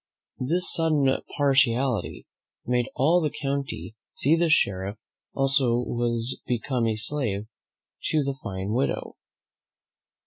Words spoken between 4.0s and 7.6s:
see the sheriff also was become a slave